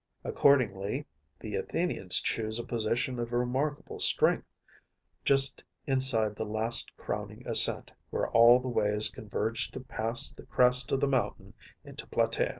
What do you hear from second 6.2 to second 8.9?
the last crowning ascent, where all the